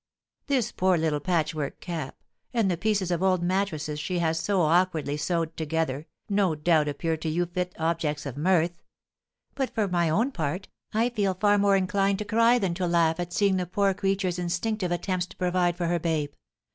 This 0.47 0.71
poor 0.71 0.97
little 0.97 1.19
patchwork 1.19 1.79
cap, 1.79 2.15
and 2.55 2.71
the 2.71 2.75
pieces 2.75 3.11
of 3.11 3.21
old 3.21 3.43
mattresses 3.43 3.99
she 3.99 4.17
has 4.17 4.39
so 4.39 4.63
awkwardly 4.63 5.15
sewed 5.15 5.55
together, 5.55 6.07
no 6.27 6.55
doubt 6.55 6.87
appear 6.87 7.15
to 7.17 7.29
you 7.29 7.45
fit 7.45 7.75
objects 7.77 8.25
of 8.25 8.35
mirth; 8.35 8.81
but, 9.53 9.69
for 9.75 9.87
my 9.87 10.09
own 10.09 10.31
part, 10.31 10.69
I 10.91 11.09
feel 11.09 11.35
far 11.35 11.59
more 11.59 11.75
inclined 11.75 12.17
to 12.17 12.25
cry 12.25 12.57
than 12.57 12.73
to 12.73 12.87
laugh 12.87 13.19
at 13.19 13.31
seeing 13.31 13.57
the 13.57 13.67
poor 13.67 13.93
creature's 13.93 14.39
instinctive 14.39 14.91
attempts 14.91 15.27
to 15.27 15.37
provide 15.37 15.77
for 15.77 15.85
her 15.85 15.99
babe. 15.99 16.31